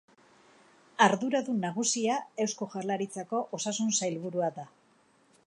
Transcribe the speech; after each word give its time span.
Arduradun 1.07 1.59
nagusia 1.65 2.15
Eusko 2.47 2.69
Jaurlaritzako 2.73 3.43
Osasun 3.61 3.95
Sailburua 4.01 4.51
da. 4.59 4.67